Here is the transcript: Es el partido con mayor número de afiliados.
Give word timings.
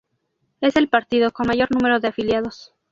Es 0.61 0.77
el 0.77 0.89
partido 0.89 1.31
con 1.31 1.45
mayor 1.45 1.69
número 1.69 1.99
de 1.99 2.07
afiliados. 2.07 2.73